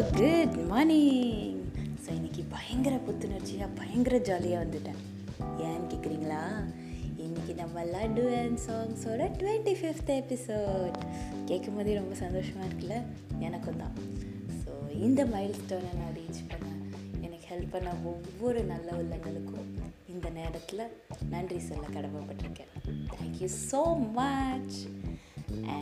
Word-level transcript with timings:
Good 0.00 0.56
morning 0.66 1.72
so 2.04 2.10
இன்னைக்கு 2.10 2.42
பயங்கர 2.48 2.96
புத்துணர்ச்சியாக 2.96 3.68
பயங்கர 3.74 4.18
ஜாலியாக 4.18 4.64
வந்துட்டேன். 4.64 5.00
ஏன்னு 5.58 5.88
கேட்குறீங்களா 5.92 6.68
இன்னைக்கு 7.16 7.54
நம்ம 7.54 7.84
லட்டு 7.84 8.42
அண்ட் 8.42 8.58
சாங்ஸோட 8.66 9.22
டுவெண்ட்டி 9.40 9.74
ஃபிஃப்த் 9.80 10.12
எபிசோட் 10.20 10.96
கேட்கும் 11.44 11.74
போதே 11.74 11.94
ரொம்ப 11.94 12.14
சந்தோஷமாக 12.14 12.68
இருக்குல்ல? 12.68 13.02
எனக்கும் 13.38 13.76
தான். 13.76 13.94
ஸோ 14.62 14.90
இந்த 14.90 15.26
மைல் 15.26 15.52
ஸ்டோனை 15.52 15.92
நான் 15.94 16.16
ரீச் 16.16 16.48
பண்ண 16.48 16.68
எனக்கு 17.20 17.46
ஹெல்ப் 17.54 17.70
பண்ண 17.70 17.90
ஒவ்வொரு 18.04 18.64
நல்ல 18.64 18.90
உள்ளங்களுக்கும் 18.92 19.68
இந்த 20.06 20.30
நேரத்தில் 20.30 20.90
நன்றி 21.30 21.58
சொல்ல 21.58 21.86
கடமைப்பட்டிருக்கேன். 21.86 22.72
தேங்க்யூ 22.86 23.48
ஸோ 23.70 24.12
மச் 24.12 24.78
அண்ட் 25.62 25.79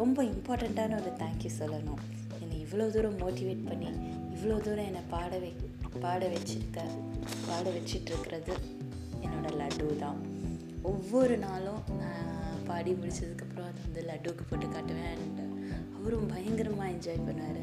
ரொம்ப 0.00 0.18
இம்பார்ட்டண்ட்டான 0.32 0.98
ஒரு 1.00 1.10
தேங்க்யூ 1.22 1.50
சொல்லணும். 1.60 2.02
என்னை 2.42 2.56
இவ்வளோ 2.64 2.84
தூரம் 2.94 3.18
மோட்டிவேட் 3.22 3.64
பண்ணி 3.70 3.90
இவ்வளோ 4.34 4.56
தூரம் 4.66 4.88
என்னை 4.90 5.02
பாட 5.14 5.32
வை 5.42 5.50
பாட 6.04 6.20
வச்சிருக்க 6.34 6.80
பாட 7.48 7.64
வச்சிட்ருக்கிறது 7.76 8.54
என்னோடய 9.24 9.58
லட்டு 9.60 9.86
தான். 10.04 10.20
ஒவ்வொரு 10.90 11.34
நாளும் 11.46 11.82
பாடி 12.68 12.92
முடிச்சதுக்கப்புறம் 13.00 13.68
அது 13.70 13.80
வந்து 13.86 14.02
லட்டுவுக்கு 14.10 14.44
போட்டு 14.50 14.66
காட்டுவேன். 14.74 15.10
அண்ட் 15.14 15.40
அவரும் 15.96 16.30
பயங்கரமாக 16.32 16.92
என்ஜாய் 16.94 17.26
பண்ணார் 17.28 17.60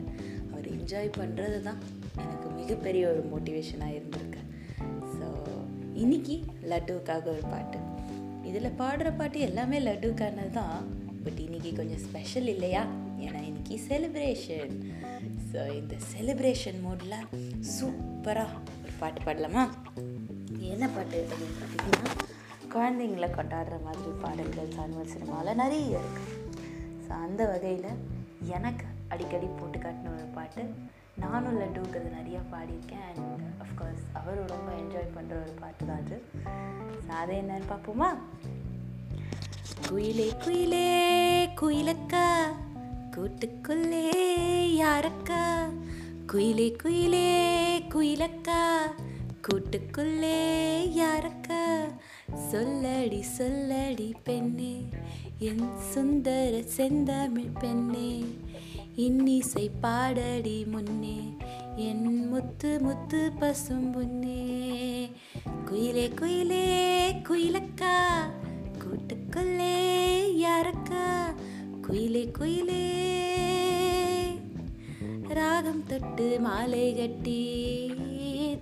அவர் 0.49 0.67
என்ஜாய் 0.75 1.09
பண்ணுறது 1.19 1.57
தான் 1.67 1.81
எனக்கு 2.23 2.49
மிகப்பெரிய 2.59 3.03
ஒரு 3.13 3.23
மோட்டிவேஷனாக 3.31 3.97
இருந்திருக்கு. 3.97 4.43
ஸோ 5.15 5.27
இன்னைக்கு 6.03 6.37
லட்டுவுக்காக 6.71 7.25
ஒரு 7.35 7.45
பாட்டு. 7.53 7.79
இதில் 8.51 8.77
பாடுற 8.83 9.07
பாட்டு 9.21 9.39
எல்லாமே 9.49 9.79
லட்டுக்கானது 9.87 10.55
தான். 10.61 10.79
பட் 11.67 11.69
இன்னைக்கு 11.69 11.83
கொஞ்சம் 11.83 12.03
ஸ்பெஷல் 12.05 12.49
இல்லையா 12.51 12.81
ஏன்னா 13.23 13.39
இன்னைக்கு 13.47 13.75
செலிப்ரேஷன் 13.87 14.73
ஸோ 15.47 15.59
இந்த 15.73 15.95
செலிப்ரேஷன் 16.11 16.77
மூடில் 16.81 17.15
சூப்பராக 17.71 18.53
ஒரு 18.77 18.93
பாட்டு 18.99 19.21
பாடலாமா 19.25 19.63
என்ன 20.67 20.87
பாட்டு 20.87 21.17
அப்படின்னு 21.23 21.57
பார்த்தீங்கன்னா 21.57 22.13
குழந்தைங்களை 22.71 23.29
கொண்டாடுற 23.31 23.77
மாதிரி 23.83 24.11
பாடல்கள் 24.21 24.75
சான்வல் 24.77 25.11
சினிமாவில் 25.11 25.59
நிறைய 25.59 26.01
இருக்குது 26.01 26.35
ஸோ 27.03 27.11
அந்த 27.19 27.41
வகையில் 27.45 27.89
எனக்கு 28.51 28.87
அடிக்கடி 29.09 29.49
போட்டு 29.53 29.79
காட்டின 29.79 30.13
ஒரு 30.15 30.29
பாட்டு 30.35 30.63
நானும் 31.19 31.59
லட்டுவுக்கு 31.59 31.99
அது 32.01 32.11
நிறையா 32.17 32.43
பாடியிருக்கேன் 32.51 33.05
அண்ட் 33.09 33.25
அஃப்கோர்ஸ் 33.65 34.05
அவரும் 34.13 34.51
ரொம்ப 34.51 34.69
என்ஜாய் 34.81 35.15
பண்ணுற 35.15 35.35
ஒரு 35.43 35.55
பாட்டு 35.61 35.83
தான் 35.85 36.01
அது 36.03 36.17
ஸோ 36.99 37.11
அதை 37.21 37.35
என்னன்னு 37.41 37.69
பார்ப்போமா 37.69 38.09
குயிலே 39.85 40.31
குயிலே 40.45 40.89
குயிலக்கா. 41.61 42.43
கூட்டுக்குள்ளே 43.11 44.11
யாரக்கா? 44.75 45.69
குயிலே 46.33 46.75
குயிலே 46.83 47.27
குயிலக்கா. 47.89 48.79
கூட்டுக்குள்ளே 49.41 50.39
யாரக்கா? 50.93 51.63
சொல்லடி 52.51 53.23
சொல்லடி 53.37 54.13
பெண்ணே 54.23 54.81
என் 55.39 55.77
சுந்தர 55.93 56.61
செந்தமிழ் 56.61 57.59
பெண்ணே 57.59 58.25
இன்னிசை 58.95 59.71
பாடடி 59.81 60.65
முன்னே 60.65 61.19
என் 61.75 62.29
முத்து 62.29 62.79
முத்து 62.79 63.31
பசும் 63.39 63.91
புன்னே 63.91 65.09
குயிலே 65.65 66.07
குயிலே 66.07 66.65
குயிலக்கா. 67.29 67.95
கூட்டுக்குள்ளே 69.37 69.77
யாரக்கா? 70.37 71.35
குயிலே 71.81 72.31
குயிலே. 72.39 72.85
ராகம் 75.27 75.83
தொட்டு 75.83 76.39
மாலை 76.39 76.95
கட்டி 76.95 77.91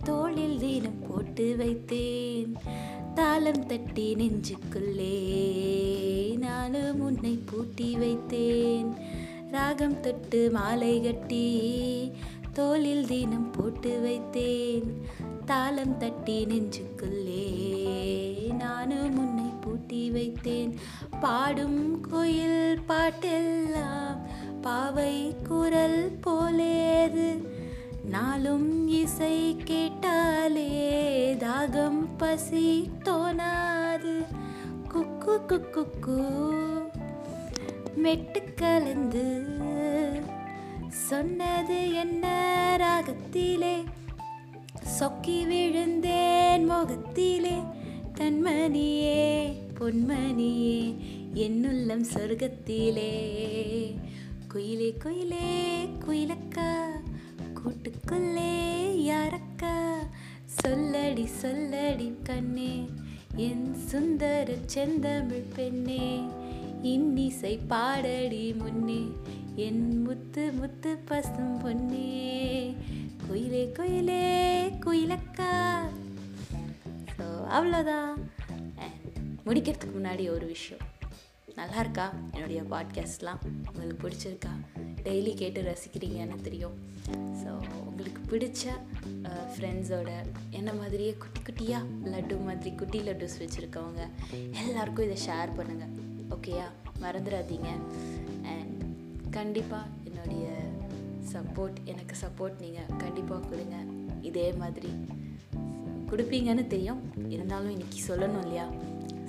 தோளில் 0.04 0.60
தீனம் 0.60 1.08
போட்டு 1.08 1.56
வைத்தேன். 1.58 2.56
தாளம் 3.14 3.66
தட்டி 3.66 4.16
நெஞ்சுக்குள்ளே 4.16 5.18
நானும் 6.38 7.00
உன்னை 7.00 7.40
பூட்டி 7.46 7.96
வைத்தேன். 7.96 8.96
ராகம் 9.52 10.00
தொட்டு 10.00 10.52
மாலை 10.52 11.02
கட்டி 11.02 11.48
தோளில் 12.54 13.08
தீனம் 13.08 13.52
போட்டு 13.52 14.02
வைத்தேன். 14.02 14.92
தாளம் 15.46 15.98
தட்டி 15.98 16.46
நெஞ்சுக்குள்ளே 16.46 17.95
வைத்தேன். 20.16 20.72
பாடும் 21.22 22.02
கோயில் 22.02 22.80
பாட்டெல்லாம் 22.88 24.18
பாவை 24.62 25.36
குரல் 25.48 26.18
போலேது. 26.22 27.54
நாளும் 28.10 28.88
இசை 28.88 29.56
கேட்டாலே 29.64 30.74
தாகம் 31.34 32.02
பசி 32.18 32.90
தோணாது. 33.04 34.26
குக்கு 34.94 35.62
குக்கு 35.72 36.18
மெட்டு 37.96 38.42
கலந்து 38.56 39.26
சொன்னது 40.90 41.94
என்ன 41.94 42.26
ராகத்திலே? 42.80 43.84
சொக்கி 45.00 45.46
விழுந்தேன் 45.46 46.66
முகத்திலே. 46.66 47.58
தன்மணியே 48.18 49.54
பொன்மணியே 49.80 50.96
என்னுள்ளம் 51.34 52.06
சொர்க்கத்திலே. 52.14 53.12
குயிலே 54.54 54.94
குயிலே 55.04 55.88
குயிலக்கா 56.06 56.86
கூட்டுக்குள்ளே 57.54 58.54
யாரக்கா? 59.08 59.94
சொல்லடி 60.64 61.28
சொல்லடி 61.42 62.16
கண்ணே 62.24 62.90
என் 63.36 63.76
சுந்தர 63.76 64.56
செந்தமிழ் 64.66 65.54
பெண்ணே 65.56 66.20
இன்னிசை 66.82 67.60
பாடடி 67.68 68.54
முன்னே 68.54 69.02
என் 69.56 70.02
முத்து 70.02 70.52
முத்து 70.52 70.98
பசும் 70.98 71.58
பொன்னே. 71.58 72.76
குயிலே 73.28 73.72
குயிலே 73.80 74.24
குயிலக்கா 74.86 75.35
அவ்வளோதான். 77.56 78.16
முடிக்கிறதுக்கு 79.46 79.96
முன்னாடி 79.98 80.24
ஒரு 80.36 80.46
விஷயம். 80.46 80.84
நல்லா 81.58 81.80
இருக்கா 81.84 82.06
என்னுடைய 82.32 82.62
பாட்காஸ்ட்லாம் 82.72 83.42
உங்களுக்கு 83.68 84.00
பிடிச்சிருக்கா? 84.04 84.54
டெய்லி 85.06 85.34
கேட்டு 85.42 85.60
ரசிக்கிறீங்கன்னு 85.70 86.38
தெரியும். 86.48 86.76
ஸோ 87.42 87.52
உங்களுக்கு 87.90 88.22
பிடிச்ச 88.32 88.64
ஃப்ரெண்ட்ஸோட 89.52 90.10
என்ன 90.60 90.70
மாதிரியே 90.74 91.14
குட்டி 91.24 91.42
குட்டியாக 91.48 91.92
லட்டு 92.14 92.38
மாதிரி 92.46 92.72
குட்டி 92.76 93.02
லட்டுஸ் 93.08 93.40
வச்சுருக்கவங்க 93.42 94.04
எல்லாருக்கும் 94.64 95.08
இதை 95.10 95.18
ஷேர் 95.28 95.56
பண்ணுங்கள் 95.60 95.94
ஓகேயா 96.36 96.68
மறந்துடாதீங்க. 97.04 97.70
அண்ட் 98.54 98.82
கண்டிப்பாக 99.38 99.94
என்னுடைய 100.10 100.48
சப்போர்ட் 101.34 101.80
எனக்கு 101.94 102.18
சப்போர்ட் 102.26 102.60
நீங்கள் 102.66 102.92
கண்டிப்பாக 102.98 103.48
கொடுங்க. 103.52 103.78
இதே 104.22 104.48
மாதிரி. 104.64 104.94
கொடுப்பீங்கன்னு 106.12 106.66
தெரியும். 106.68 107.02
இருந்தாலும் 107.30 107.74
இன்னைக்கு 107.76 108.00
சொல்லணும் 108.08 108.44
இல்லையா? 108.44 108.66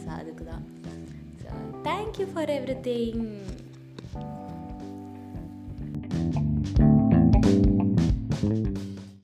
ஸோ 0.02 0.08
அதுக்கு 0.20 0.44
தான் 0.44 0.64
so 1.42 1.50
thank you 1.88 2.26
for 2.32 2.50
everything 2.88 3.24